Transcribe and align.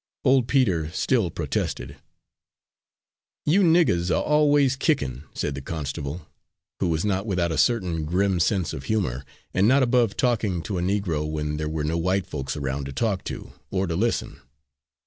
Old 0.25 0.47
Peter 0.47 0.89
still 0.89 1.29
protested. 1.29 1.95
"You 3.45 3.61
niggers 3.61 4.09
are 4.09 4.19
always 4.23 4.75
kickin'," 4.75 5.25
said 5.35 5.53
the 5.53 5.61
constable, 5.61 6.27
who 6.79 6.87
was 6.87 7.05
not 7.05 7.27
without 7.27 7.51
a 7.51 7.57
certain 7.59 8.05
grim 8.05 8.39
sense 8.39 8.73
of 8.73 8.85
humour, 8.85 9.23
and 9.53 9.67
not 9.67 9.83
above 9.83 10.17
talking 10.17 10.63
to 10.63 10.79
a 10.79 10.81
Negro 10.81 11.29
when 11.29 11.57
there 11.57 11.69
were 11.69 11.83
no 11.83 11.99
white 11.99 12.25
folks 12.25 12.57
around 12.57 12.87
to 12.87 12.91
talk 12.91 13.23
to, 13.25 13.53
or 13.69 13.85
to 13.85 13.95
listen. 13.95 14.39